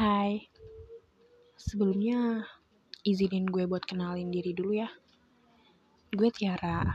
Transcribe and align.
Hai, 0.00 0.48
sebelumnya 1.60 2.48
izinin 3.04 3.44
gue 3.44 3.68
buat 3.68 3.84
kenalin 3.84 4.32
diri 4.32 4.56
dulu 4.56 4.72
ya. 4.72 4.88
Gue 6.08 6.32
Tiara, 6.32 6.88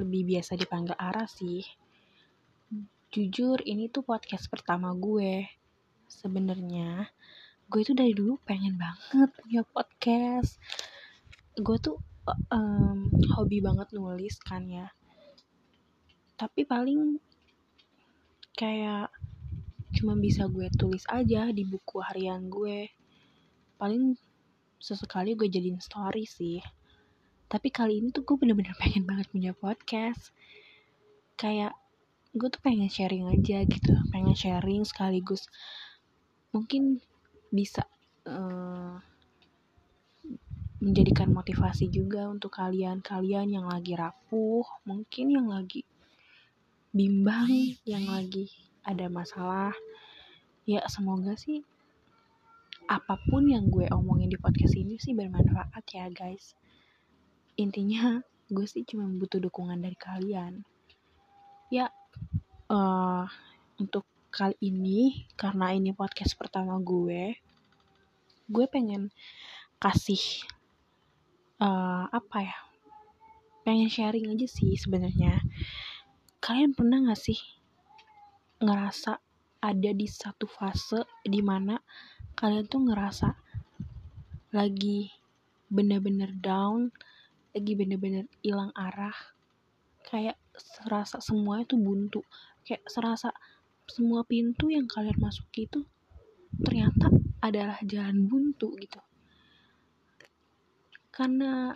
lebih 0.00 0.24
biasa 0.24 0.56
dipanggil 0.56 0.96
Ara 0.96 1.28
sih. 1.28 1.60
Jujur 3.12 3.60
ini 3.68 3.92
tuh 3.92 4.00
podcast 4.00 4.48
pertama 4.48 4.96
gue. 4.96 5.44
Sebenarnya 6.08 7.04
gue 7.68 7.84
tuh 7.84 7.92
dari 7.92 8.16
dulu 8.16 8.40
pengen 8.48 8.80
banget 8.80 9.36
punya 9.36 9.60
podcast. 9.68 10.56
Gue 11.52 11.76
tuh 11.76 12.00
um, 12.48 13.12
hobi 13.36 13.60
banget 13.60 13.92
nulis 13.92 14.40
kan 14.40 14.64
ya. 14.64 14.88
Tapi 16.40 16.64
paling 16.64 17.20
kayak 18.56 19.12
cuma 20.06 20.22
bisa 20.22 20.46
gue 20.46 20.70
tulis 20.70 21.02
aja 21.10 21.50
di 21.50 21.66
buku 21.66 21.98
harian 21.98 22.46
gue. 22.46 22.94
Paling 23.74 24.14
sesekali 24.78 25.34
gue 25.34 25.50
jadiin 25.50 25.82
story 25.82 26.22
sih. 26.22 26.62
Tapi 27.50 27.74
kali 27.74 27.98
ini 27.98 28.14
tuh 28.14 28.22
gue 28.22 28.38
bener-bener 28.38 28.70
pengen 28.86 29.02
banget 29.02 29.26
punya 29.34 29.50
podcast. 29.50 30.30
Kayak 31.34 31.74
gue 32.38 32.46
tuh 32.46 32.62
pengen 32.62 32.86
sharing 32.86 33.26
aja 33.32 33.64
gitu 33.64 33.96
pengen 34.12 34.36
sharing 34.36 34.84
sekaligus 34.84 35.48
mungkin 36.52 37.00
bisa 37.48 37.88
uh, 38.28 39.00
menjadikan 40.84 41.32
motivasi 41.32 41.88
juga 41.88 42.28
untuk 42.28 42.52
kalian-kalian 42.60 43.56
yang 43.56 43.64
lagi 43.64 43.96
rapuh 43.96 44.68
mungkin 44.84 45.32
yang 45.32 45.48
lagi 45.48 45.88
bimbang 46.92 47.80
yang 47.88 48.04
lagi 48.04 48.52
ada 48.86 49.10
masalah 49.10 49.74
ya 50.62 50.86
semoga 50.86 51.34
sih 51.34 51.66
apa 52.86 53.18
pun 53.26 53.50
yang 53.50 53.66
gue 53.66 53.90
omongin 53.90 54.30
di 54.30 54.38
podcast 54.38 54.78
ini 54.78 54.94
sih 55.02 55.10
bermanfaat 55.10 55.82
ya 55.90 56.06
guys. 56.06 56.54
Intinya 57.58 58.22
gue 58.46 58.66
sih 58.66 58.86
cuma 58.86 59.10
butuh 59.10 59.42
dukungan 59.42 59.82
dari 59.82 59.98
kalian. 59.98 60.62
Ya 61.66 61.90
uh, 62.70 63.26
untuk 63.82 64.06
kali 64.30 64.54
ini 64.62 65.26
karena 65.34 65.74
ini 65.74 65.90
podcast 65.90 66.38
pertama 66.38 66.78
gue 66.78 67.34
gue 68.46 68.66
pengen 68.70 69.10
kasih 69.82 70.46
uh, 71.58 72.06
apa 72.06 72.38
ya 72.46 72.58
pengen 73.66 73.90
sharing 73.90 74.30
aja 74.30 74.46
sih 74.46 74.78
sebenarnya. 74.78 75.42
Kalian 76.38 76.78
pernah 76.78 77.02
gak 77.10 77.18
sih 77.18 77.40
ngerasa 78.62 79.12
ada 79.60 79.90
di 79.92 80.06
satu 80.08 80.46
fase 80.48 81.04
di 81.24 81.40
mana 81.40 81.76
kalian 82.36 82.66
tuh 82.68 82.86
ngerasa 82.86 83.28
lagi 84.54 85.10
bener-bener 85.66 86.30
down 86.38 86.94
lagi 87.56 87.72
bener-bener 87.72 88.28
hilang 88.44 88.68
arah. 88.76 89.16
Kayak 90.04 90.36
serasa 90.52 91.24
semuanya 91.24 91.64
tuh 91.64 91.80
buntu. 91.80 92.20
Kayak 92.60 92.84
serasa 92.84 93.32
semua 93.88 94.28
pintu 94.28 94.68
yang 94.68 94.84
kalian 94.84 95.16
masuki 95.16 95.64
itu 95.64 95.80
ternyata 96.60 97.08
adalah 97.40 97.80
jalan 97.80 98.28
buntu 98.28 98.76
gitu. 98.76 99.00
Karena 101.08 101.72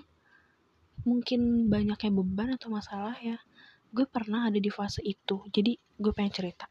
mungkin 1.08 1.72
banyaknya 1.72 2.12
beban 2.12 2.60
atau 2.60 2.68
masalah 2.68 3.16
ya 3.24 3.40
gue 3.90 4.06
pernah 4.06 4.46
ada 4.46 4.58
di 4.58 4.70
fase 4.70 5.02
itu 5.02 5.42
jadi 5.50 5.74
gue 5.74 6.12
pengen 6.14 6.34
cerita. 6.34 6.66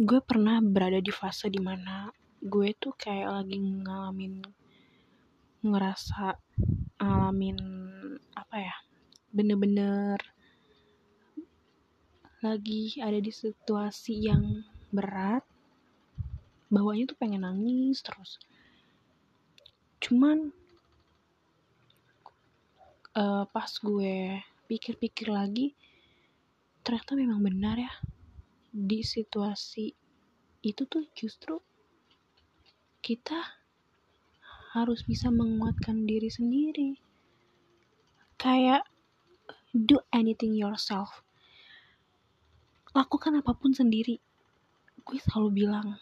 Gue 0.00 0.20
pernah 0.24 0.60
berada 0.64 1.00
di 1.00 1.12
fase 1.12 1.48
di 1.48 1.60
mana 1.60 2.08
gue 2.40 2.72
tuh 2.76 2.96
kayak 2.96 3.28
lagi 3.44 3.56
ngalamin 3.60 4.40
ngerasa 5.60 6.40
ngalamin 6.96 7.58
apa 8.32 8.56
ya 8.56 8.76
bener-bener 9.28 10.16
lagi 12.40 12.96
ada 13.04 13.20
di 13.20 13.28
situasi 13.28 14.24
yang 14.24 14.64
berat 14.88 15.44
bawahnya 16.72 17.12
tuh 17.12 17.18
pengen 17.20 17.44
nangis 17.44 18.00
terus. 18.00 18.40
Cuman 20.00 20.48
uh, 23.12 23.44
pas 23.52 23.68
gue 23.68 24.40
pikir-pikir 24.70 25.34
lagi 25.34 25.74
ternyata 26.86 27.18
memang 27.18 27.42
benar 27.42 27.74
ya 27.74 27.90
di 28.70 29.02
situasi 29.02 29.90
itu 30.62 30.86
tuh 30.86 31.02
justru 31.10 31.58
kita 33.02 33.58
harus 34.70 35.02
bisa 35.02 35.34
menguatkan 35.34 36.06
diri 36.06 36.30
sendiri. 36.30 36.94
Kayak 38.38 38.86
do 39.74 39.98
anything 40.14 40.54
yourself. 40.54 41.26
Lakukan 42.94 43.42
apa 43.42 43.58
pun 43.58 43.74
sendiri. 43.74 44.22
Gue 45.02 45.18
selalu 45.18 45.66
bilang 45.66 45.98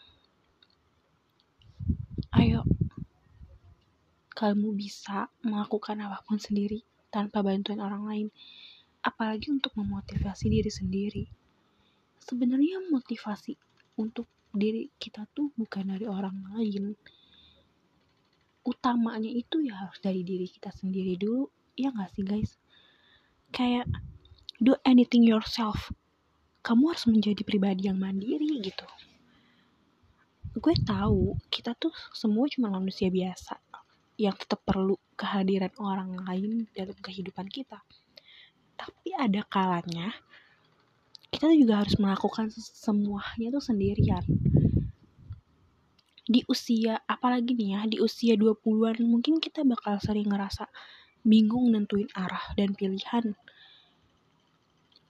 ayo 2.36 2.60
kamu 4.36 4.76
bisa 4.76 5.32
melakukan 5.40 5.96
apa 6.04 6.20
pun 6.28 6.36
sendiri 6.36 6.84
tanpa 7.08 7.40
bantuan 7.40 7.80
orang 7.80 8.04
lain 8.04 8.28
apalagi 9.02 9.48
untuk 9.48 9.72
memotivasi 9.78 10.50
diri 10.50 10.70
sendiri. 10.70 11.24
Sebenarnya 12.20 12.82
motivasi 12.92 13.56
untuk 13.96 14.28
diri 14.52 14.90
kita 15.00 15.24
tuh 15.32 15.54
bukan 15.56 15.94
dari 15.96 16.04
orang 16.04 16.36
lain. 16.52 16.92
Utamanya 18.66 19.30
itu 19.32 19.64
ya 19.64 19.88
harus 19.88 19.96
dari 20.04 20.20
diri 20.26 20.44
kita 20.44 20.68
sendiri 20.74 21.16
dulu 21.16 21.48
ya 21.78 21.88
gak 21.94 22.12
sih 22.12 22.24
guys? 22.26 22.58
Kayak 23.48 23.88
do 24.60 24.76
anything 24.84 25.24
yourself. 25.24 25.88
Kamu 26.60 26.92
harus 26.92 27.08
menjadi 27.08 27.40
pribadi 27.46 27.88
yang 27.88 27.96
mandiri 27.96 28.60
gitu. 28.60 28.84
Gue 30.58 30.74
tahu 30.84 31.38
kita 31.48 31.72
tuh 31.78 31.94
semua 32.12 32.50
cuma 32.50 32.68
manusia 32.68 33.08
biasa 33.08 33.56
yang 34.18 34.34
tetap 34.34 34.66
perlu 34.66 34.98
kehadiran 35.14 35.70
orang 35.78 36.18
lain 36.26 36.66
dalam 36.74 36.98
kehidupan 36.98 37.46
kita. 37.46 37.78
Tapi 38.74 39.14
ada 39.14 39.46
kalanya 39.46 40.10
kita 41.30 41.54
juga 41.54 41.86
harus 41.86 41.94
melakukan 42.02 42.50
semuanya 42.50 43.54
tuh 43.54 43.62
sendirian. 43.62 44.26
Di 46.28 46.44
usia 46.50 46.98
apalagi 47.06 47.54
nih 47.54 47.70
ya, 47.78 47.80
di 47.86 47.96
usia 48.02 48.34
20-an 48.34 49.00
mungkin 49.06 49.38
kita 49.38 49.62
bakal 49.62 50.02
sering 50.02 50.28
ngerasa 50.28 50.66
bingung 51.22 51.70
nentuin 51.70 52.10
arah 52.12 52.52
dan 52.58 52.74
pilihan. 52.74 53.38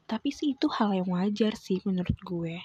Tapi 0.04 0.28
sih 0.28 0.52
itu 0.52 0.68
hal 0.68 0.94
yang 0.94 1.08
wajar 1.08 1.56
sih 1.56 1.80
menurut 1.88 2.16
gue. 2.22 2.60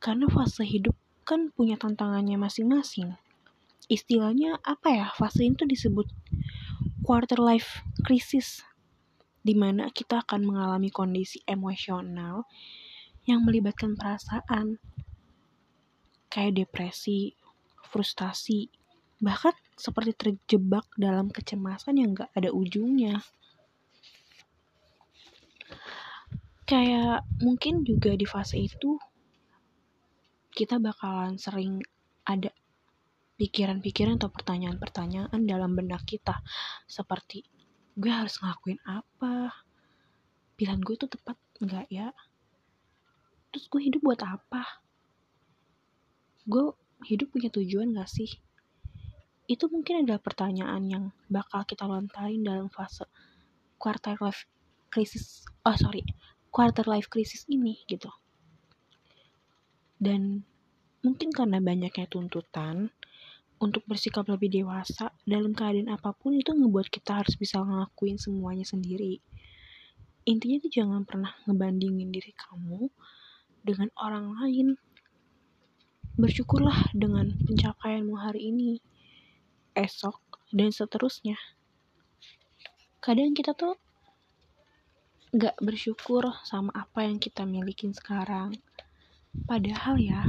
Karena 0.00 0.28
fase 0.28 0.68
hidup 0.68 0.96
kan 1.24 1.48
punya 1.52 1.80
tantangannya 1.80 2.36
masing-masing 2.36 3.16
istilahnya 3.90 4.62
apa 4.62 4.88
ya 4.94 5.06
fase 5.18 5.50
itu 5.50 5.66
disebut 5.66 6.06
quarter 7.02 7.42
life 7.42 7.82
crisis 8.06 8.62
di 9.42 9.58
mana 9.58 9.90
kita 9.90 10.22
akan 10.22 10.46
mengalami 10.46 10.94
kondisi 10.94 11.42
emosional 11.42 12.46
yang 13.26 13.42
melibatkan 13.42 13.98
perasaan 13.98 14.78
kayak 16.30 16.62
depresi, 16.62 17.34
frustasi, 17.90 18.70
bahkan 19.18 19.52
seperti 19.74 20.14
terjebak 20.14 20.86
dalam 20.94 21.28
kecemasan 21.28 21.98
yang 21.98 22.14
gak 22.14 22.30
ada 22.38 22.54
ujungnya. 22.54 23.18
Kayak 26.70 27.26
mungkin 27.42 27.82
juga 27.82 28.14
di 28.14 28.22
fase 28.22 28.62
itu 28.62 28.94
kita 30.54 30.78
bakalan 30.78 31.34
sering 31.34 31.82
ada 32.22 32.54
pikiran-pikiran 33.40 34.20
atau 34.20 34.28
pertanyaan-pertanyaan 34.28 35.40
dalam 35.48 35.72
benak 35.72 36.04
kita. 36.04 36.44
Seperti 36.84 37.40
gue 37.96 38.12
harus 38.12 38.36
ngelakuin 38.36 38.76
apa? 38.84 39.64
Pilihan 40.60 40.84
gue 40.84 40.96
tuh 41.00 41.08
tepat 41.08 41.40
nggak 41.56 41.88
ya? 41.88 42.12
Terus 43.48 43.64
gue 43.72 43.80
hidup 43.80 44.04
buat 44.04 44.20
apa? 44.20 44.84
Gue 46.44 46.76
hidup 47.08 47.32
punya 47.32 47.48
tujuan 47.48 47.96
gak 47.96 48.12
sih? 48.12 48.28
Itu 49.48 49.66
mungkin 49.72 50.04
adalah 50.04 50.20
pertanyaan 50.20 50.84
yang 50.86 51.04
bakal 51.26 51.64
kita 51.64 51.88
lontarin 51.88 52.44
dalam 52.44 52.68
fase 52.68 53.08
quarter 53.80 54.20
life 54.20 54.44
crisis 54.92 55.48
oh 55.64 55.74
sorry 55.74 56.04
quarter 56.52 56.84
life 56.86 57.08
crisis 57.08 57.48
ini 57.48 57.82
gitu. 57.88 58.12
Dan 59.96 60.46
mungkin 61.00 61.32
karena 61.32 61.58
banyaknya 61.58 62.06
tuntutan 62.06 62.92
untuk 63.60 63.84
bersikap 63.84 64.24
lebih 64.24 64.48
dewasa 64.48 65.12
dalam 65.28 65.52
keadaan 65.52 65.92
apa 65.92 66.16
pun 66.16 66.32
itu 66.32 66.56
ngebuat 66.56 66.88
kita 66.88 67.20
harus 67.20 67.36
bisa 67.36 67.60
ngelakuin 67.60 68.16
semuanya 68.16 68.64
sendiri. 68.64 69.20
Intinya 70.24 70.64
tuh 70.64 70.72
jangan 70.72 71.04
pernah 71.04 71.36
ngebandingin 71.44 72.08
diri 72.08 72.32
kamu 72.32 72.88
dengan 73.60 73.92
orang 74.00 74.32
lain. 74.40 74.68
bersyukurlah 76.20 76.92
dengan 76.92 77.32
pencapaianmu 77.48 78.12
hari 78.12 78.52
ini, 78.52 78.76
esok, 79.72 80.20
dan 80.52 80.68
seterusnya. 80.68 81.40
Kadang 83.00 83.32
kita 83.32 83.56
tuh 83.56 83.80
gak 85.32 85.56
bersyukur 85.64 86.28
sama 86.44 86.68
apa 86.76 87.08
yang 87.08 87.16
kita 87.16 87.48
milikin 87.48 87.96
sekarang. 87.96 88.52
Padahal 89.48 89.96
ya, 89.96 90.28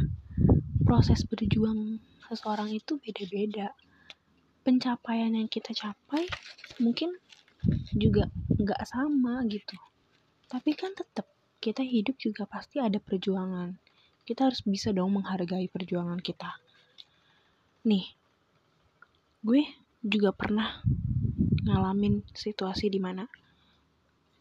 proses 0.87 1.27
berjuang 1.27 1.99
seseorang 2.31 2.71
itu 2.71 2.95
beda-beda. 2.95 3.75
Pencapaian 4.63 5.35
yang 5.35 5.51
kita 5.51 5.75
capai 5.75 6.31
mungkin 6.79 7.11
juga 7.91 8.31
gak 8.55 8.87
sama 8.87 9.43
gitu. 9.51 9.75
Tapi 10.47 10.71
kan 10.79 10.95
tetap 10.95 11.27
kita 11.59 11.83
hidup 11.83 12.15
juga 12.15 12.47
pasti 12.47 12.79
ada 12.79 13.03
perjuangan. 13.03 13.75
Kita 14.23 14.47
harus 14.47 14.63
bisa 14.63 14.95
dong 14.95 15.19
menghargai 15.19 15.67
perjuangan 15.67 16.23
kita. 16.23 16.55
Nih, 17.83 18.15
gue 19.43 19.67
juga 19.99 20.31
pernah 20.31 20.79
ngalamin 21.67 22.23
situasi 22.31 22.87
di 22.87 22.97
mana 22.97 23.27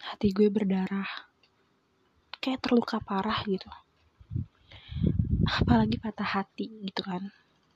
hati 0.01 0.33
gue 0.33 0.49
berdarah 0.49 1.29
kayak 2.41 2.65
terluka 2.65 2.97
parah 3.05 3.45
gitu 3.45 3.69
apalagi 5.45 6.01
patah 6.01 6.41
hati 6.41 6.89
gitu 6.89 7.05
kan 7.05 7.29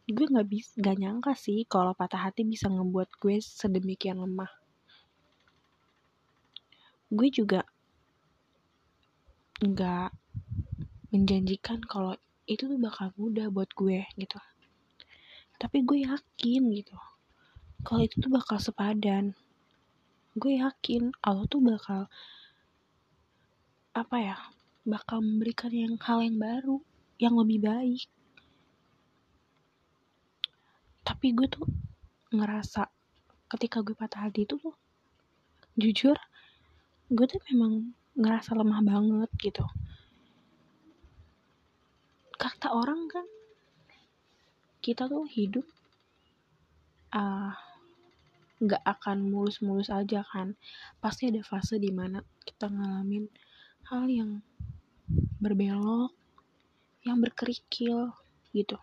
gue 0.05 0.27
nggak 0.29 0.49
bisa 0.53 0.71
gak 0.77 1.01
nyangka 1.01 1.33
sih 1.33 1.65
kalau 1.65 1.97
patah 1.97 2.29
hati 2.29 2.45
bisa 2.45 2.69
ngebuat 2.69 3.09
gue 3.17 3.41
sedemikian 3.41 4.21
lemah. 4.21 4.53
Gue 7.09 7.33
juga 7.33 7.65
nggak 9.65 10.12
menjanjikan 11.09 11.81
kalau 11.89 12.12
itu 12.45 12.69
tuh 12.69 12.77
bakal 12.77 13.17
mudah 13.17 13.49
buat 13.49 13.73
gue 13.73 14.05
gitu. 14.21 14.37
Tapi 15.56 15.81
gue 15.89 16.05
yakin 16.05 16.62
gitu 16.77 16.97
kalau 17.81 18.05
itu 18.05 18.21
tuh 18.21 18.33
bakal 18.33 18.61
sepadan. 18.61 19.33
Gue 20.37 20.61
yakin 20.61 21.17
Allah 21.25 21.49
tuh 21.49 21.65
bakal 21.65 22.12
apa 23.95 24.17
ya 24.19 24.37
bakal 24.85 25.23
memberikan 25.23 25.71
yang 25.71 25.95
hal 26.03 26.21
yang 26.21 26.37
baru 26.37 26.83
yang 27.17 27.39
lebih 27.39 27.62
baik 27.62 28.11
tapi 31.25 31.41
gue 31.41 31.49
tuh 31.49 31.65
ngerasa 32.37 32.85
ketika 33.56 33.81
gue 33.81 33.97
patah 33.97 34.29
hati 34.29 34.44
itu 34.44 34.61
tuh 34.61 34.76
jujur 35.73 36.12
gue 37.09 37.25
tuh 37.25 37.41
memang 37.49 37.97
ngerasa 38.12 38.53
lemah 38.53 38.85
banget 38.85 39.31
gitu. 39.41 39.65
Kata 42.37 42.76
orang 42.76 43.09
kan 43.09 43.25
kita 44.85 45.09
tuh 45.09 45.25
hidup 45.25 45.65
uh, 47.17 47.56
nggak 48.61 48.85
akan 48.85 49.25
mulus-mulus 49.25 49.88
aja 49.88 50.29
kan. 50.29 50.53
Pasti 51.00 51.32
ada 51.32 51.41
fase 51.41 51.81
di 51.81 51.88
mana 51.88 52.21
kita 52.44 52.69
ngalamin 52.69 53.32
hal 53.88 54.05
yang 54.12 54.44
berbelok 55.41 56.12
yang 57.00 57.17
berkerikil 57.17 58.12
gitu 58.53 58.76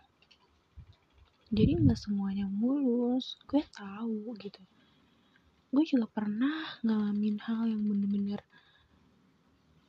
jadi 1.52 1.84
nggak 1.84 2.00
semuanya 2.00 2.48
mulus. 2.48 3.36
Gue 3.44 3.60
tahu 3.76 4.32
gitu. 4.40 4.64
Gue 5.68 5.84
juga 5.84 6.08
pernah 6.08 6.80
ngalamin 6.80 7.44
hal 7.44 7.68
yang 7.68 7.84
bener-bener 7.84 8.40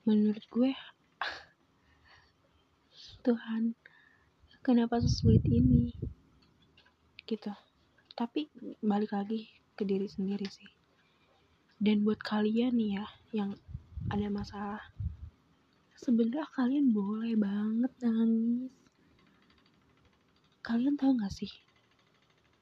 menurut 0.03 0.43
gue 0.50 0.75
Tuhan 3.26 3.79
kenapa 4.67 4.99
sesulit 4.99 5.47
ini? 5.47 5.94
Gitu. 7.23 7.55
Tapi 8.19 8.50
balik 8.82 9.14
lagi 9.14 9.47
ke 9.79 9.87
diri 9.87 10.11
sendiri 10.11 10.50
sih. 10.50 10.67
Dan 11.79 12.03
buat 12.03 12.19
kalian 12.19 12.75
nih 12.75 12.99
ya 12.99 13.06
yang 13.38 13.50
ada 14.11 14.26
masalah 14.35 14.82
sebenarnya 15.94 16.43
kalian 16.59 16.91
boleh 16.91 17.38
banget 17.38 17.93
nangis 18.03 18.81
kalian 20.62 20.94
tahu 20.94 21.19
gak 21.19 21.35
sih? 21.35 21.50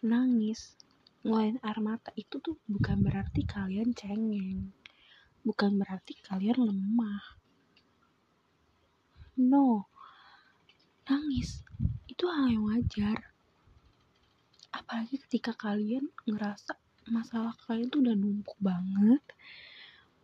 Nangis 0.01 0.73
ngeluarin 1.21 1.61
air 1.61 1.79
mata 1.85 2.09
itu 2.17 2.41
tuh 2.41 2.57
bukan 2.65 3.05
berarti 3.05 3.45
kalian 3.45 3.93
cengeng. 3.93 4.73
Bukan 5.45 5.77
berarti 5.77 6.17
kalian 6.25 6.65
lemah. 6.65 7.37
No. 9.37 9.85
Nangis 11.13 11.61
itu 12.09 12.25
hal 12.25 12.49
yang 12.49 12.65
wajar. 12.73 13.37
Apalagi 14.73 15.21
ketika 15.29 15.53
kalian 15.53 16.09
ngerasa 16.25 16.81
masalah 17.13 17.53
kalian 17.69 17.93
tuh 17.93 18.01
udah 18.01 18.17
numpuk 18.17 18.57
banget. 18.65 19.21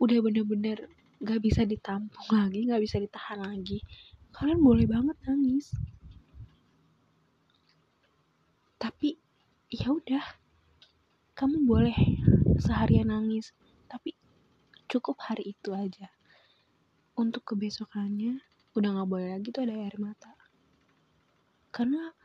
Udah 0.01 0.17
bener-bener 0.25 0.89
gak 1.21 1.45
bisa 1.45 1.61
ditampung 1.61 2.25
lagi 2.33 2.65
gak 2.65 2.81
bisa 2.81 2.97
ditahan 2.97 3.37
lagi. 3.37 3.85
Kalian 4.33 4.65
boleh 4.65 4.89
banget 4.89 5.17
nangis 5.29 5.77
tapi 8.77 9.17
ya 9.67 9.91
udah 9.91 10.23
kamu 11.35 11.67
boleh 11.67 11.97
seharian 12.55 13.11
nangis 13.11 13.51
tapi 13.91 14.15
cukup 14.87 15.19
hari 15.19 15.51
itu 15.51 15.75
aja. 15.75 16.07
Untuk 17.19 17.43
kebesokannya 17.43 18.39
udah 18.79 18.89
gak 18.95 19.09
boleh 19.11 19.27
lagi 19.35 19.51
tuh 19.51 19.67
ada 19.67 19.75
air 19.75 19.99
mata. 19.99 20.31
Karena 21.75 22.15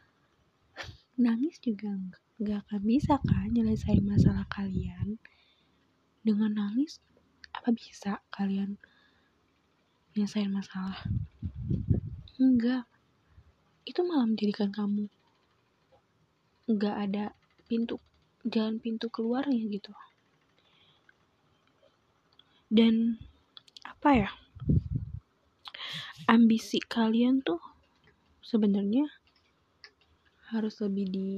nangis 1.25 1.59
juga 1.59 1.91
enggak 1.91 2.23
gak 2.43 2.59
akan 2.67 2.83
bisa 2.87 3.19
kan 3.27 3.51
nyelesain 3.51 4.07
masalah 4.07 4.47
kalian. 4.47 5.19
Dengan 6.23 6.55
nangis 6.55 7.03
apa 7.51 7.75
bisa 7.75 8.23
kalian 8.31 8.79
nyelesain 10.15 10.47
masalah? 10.47 11.03
Enggak 12.39 12.87
itu 13.83 13.99
malah 14.07 14.31
menjadikan 14.31 14.71
kamu 14.71 15.11
enggak 16.71 16.97
ada 16.97 17.25
pintu 17.67 17.99
jalan 18.47 18.79
pintu 18.83 19.07
keluarnya 19.09 19.63
gitu. 19.71 19.93
Dan 22.73 23.21
apa 23.83 24.11
ya 24.17 24.31
ambisi 26.27 26.81
kalian 26.81 27.45
tuh 27.45 27.61
sebenarnya 28.41 29.05
harus 30.53 30.81
lebih 30.85 31.07
di 31.09 31.31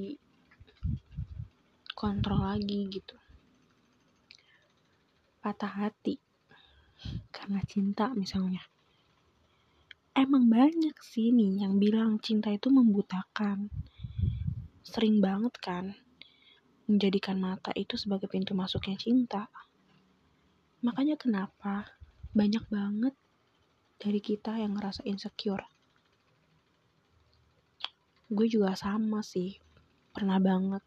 kontrol 1.94 2.44
lagi 2.44 2.86
gitu. 2.90 3.16
Patah 5.40 5.72
hati 5.86 6.16
karena 7.34 7.60
cinta 7.68 8.12
misalnya. 8.16 8.64
Emang 10.14 10.46
banyak 10.46 10.94
sih 11.02 11.34
nih 11.34 11.66
yang 11.66 11.82
bilang 11.82 12.22
cinta 12.22 12.54
itu 12.54 12.70
membutakan 12.70 13.66
sering 14.84 15.24
banget 15.24 15.56
kan 15.58 15.96
menjadikan 16.84 17.40
mata 17.40 17.72
itu 17.72 17.96
sebagai 17.96 18.28
pintu 18.28 18.52
masuknya 18.52 19.00
cinta. 19.00 19.48
Makanya 20.84 21.16
kenapa 21.16 21.88
banyak 22.36 22.68
banget 22.68 23.16
dari 23.96 24.20
kita 24.20 24.60
yang 24.60 24.76
ngerasa 24.76 25.00
insecure? 25.08 25.64
Gue 28.28 28.46
juga 28.52 28.76
sama 28.76 29.24
sih 29.24 29.56
pernah 30.12 30.36
banget. 30.36 30.84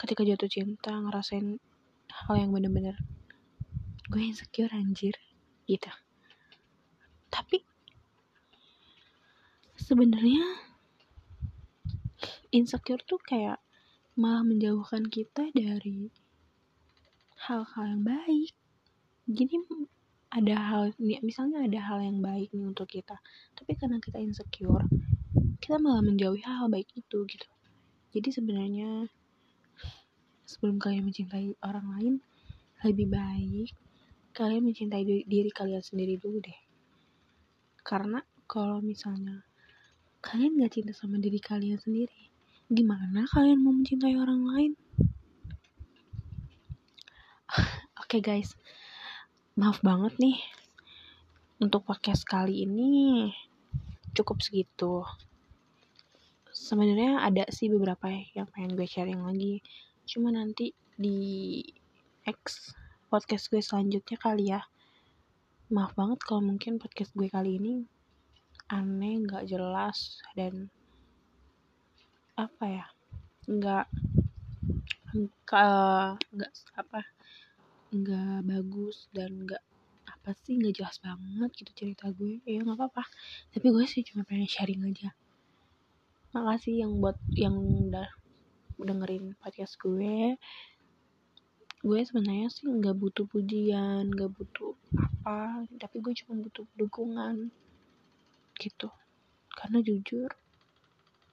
Ketika 0.00 0.24
jatuh 0.24 0.48
cinta 0.48 0.96
ngerasain 0.96 1.60
hal 2.08 2.34
yang 2.40 2.50
bener-bener 2.56 2.96
gue 4.08 4.22
insecure 4.24 4.72
anjir 4.72 5.12
gitu. 5.68 5.92
Tapi 7.28 7.60
sebenarnya 9.76 10.73
insecure 12.54 13.02
tuh 13.02 13.18
kayak 13.18 13.58
malah 14.14 14.46
menjauhkan 14.46 15.10
kita 15.10 15.50
dari 15.50 16.14
hal-hal 17.50 17.84
yang 17.90 18.06
baik. 18.06 18.54
Jadi 19.26 19.58
ada 20.30 20.54
hal 20.54 20.82
misalnya 20.98 21.66
ada 21.66 21.80
hal 21.82 21.98
yang 22.02 22.18
baik 22.18 22.50
nih 22.50 22.66
untuk 22.66 22.90
kita 22.90 23.14
tapi 23.54 23.78
karena 23.78 24.02
kita 24.02 24.18
insecure 24.18 24.82
kita 25.62 25.78
malah 25.78 26.02
menjauhi 26.02 26.42
hal, 26.42 26.66
-hal 26.66 26.68
baik 26.68 26.90
itu 26.98 27.22
gitu. 27.22 27.48
Jadi 28.10 28.28
sebenarnya 28.34 29.06
sebelum 30.42 30.82
kalian 30.82 31.06
mencintai 31.06 31.54
orang 31.62 31.86
lain 31.94 32.14
lebih 32.82 33.14
baik 33.14 33.70
kalian 34.34 34.66
mencintai 34.66 35.06
diri, 35.06 35.50
kalian 35.54 35.78
sendiri 35.78 36.18
dulu 36.18 36.42
deh. 36.42 36.58
Karena 37.86 38.18
kalau 38.50 38.82
misalnya 38.82 39.46
kalian 40.18 40.58
gak 40.58 40.74
cinta 40.74 40.90
sama 40.90 41.22
diri 41.22 41.38
kalian 41.38 41.78
sendiri 41.78 42.33
gimana 42.74 43.22
kalian 43.30 43.62
mau 43.62 43.70
mencintai 43.70 44.18
orang 44.18 44.42
lain? 44.50 44.72
Oke 48.02 48.18
okay, 48.18 48.20
guys. 48.20 48.58
Maaf 49.54 49.78
banget 49.78 50.18
nih. 50.18 50.42
Untuk 51.62 51.86
podcast 51.86 52.26
kali 52.26 52.66
ini 52.66 53.30
cukup 54.10 54.42
segitu. 54.42 55.06
Sebenarnya 56.50 57.22
ada 57.22 57.46
sih 57.54 57.70
beberapa 57.70 58.10
yang 58.10 58.50
pengen 58.50 58.74
gue 58.74 58.90
sharing 58.90 59.22
lagi. 59.22 59.62
Cuma 60.02 60.34
nanti 60.34 60.74
di 60.98 61.62
X 62.26 62.74
podcast 63.06 63.54
gue 63.54 63.62
selanjutnya 63.62 64.18
kali 64.18 64.50
ya. 64.50 64.66
Maaf 65.70 65.94
banget 65.94 66.18
kalau 66.26 66.42
mungkin 66.42 66.82
podcast 66.82 67.14
gue 67.14 67.30
kali 67.30 67.62
ini 67.62 67.86
aneh 68.66 69.22
nggak 69.22 69.46
jelas 69.46 70.18
dan 70.34 70.73
apa 72.34 72.64
ya 72.66 72.86
nggak 73.46 73.86
nggak 76.34 76.52
apa 76.74 77.00
nggak 77.94 78.38
bagus 78.42 79.06
dan 79.14 79.46
nggak 79.46 79.62
apa 80.10 80.34
sih 80.42 80.58
nggak 80.58 80.74
jelas 80.80 80.96
banget 81.04 81.50
gitu 81.52 81.70
cerita 81.76 82.08
gue. 82.10 82.40
Ya 82.48 82.64
nggak 82.64 82.80
apa-apa. 82.80 83.04
Tapi 83.52 83.66
gue 83.68 83.84
sih 83.84 84.02
cuma 84.02 84.24
pengen 84.24 84.48
sharing 84.48 84.82
aja. 84.88 85.12
Makasih 86.34 86.82
yang 86.82 86.98
buat 86.98 87.20
yang 87.36 87.54
udah 87.92 88.08
dengerin 88.80 89.38
podcast 89.38 89.78
gue. 89.78 90.34
Gue 91.84 92.00
sebenarnya 92.02 92.48
sih 92.50 92.66
nggak 92.66 92.96
butuh 92.96 93.28
pujian 93.28 94.08
nggak 94.10 94.32
butuh 94.32 94.72
apa 94.96 95.68
tapi 95.76 96.00
gue 96.00 96.16
cuma 96.24 96.40
butuh 96.40 96.64
dukungan 96.74 97.52
gitu. 98.58 98.88
Karena 99.54 99.84
jujur 99.84 100.32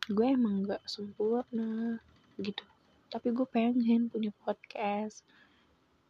gue 0.10 0.26
emang 0.26 0.66
nggak 0.66 0.82
sempurna 0.90 2.02
gitu. 2.42 2.66
Tapi 3.12 3.30
gue 3.36 3.46
pengen 3.46 4.10
punya 4.10 4.34
podcast. 4.42 5.22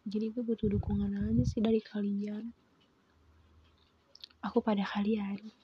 Jadi 0.07 0.31
gue 0.31 0.43
butuh 0.45 0.71
dukungan 0.71 1.12
aja 1.12 1.43
sih 1.43 1.60
dari 1.60 1.83
kalian. 1.83 2.55
Aku 4.41 4.63
pada 4.63 4.81
kalian 4.88 5.60